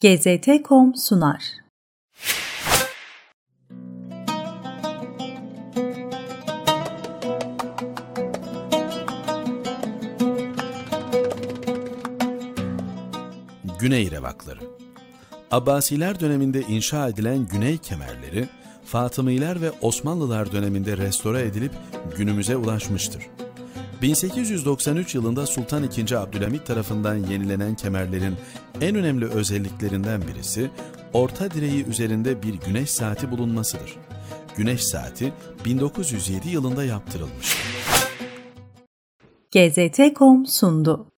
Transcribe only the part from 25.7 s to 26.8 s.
II. Abdülhamit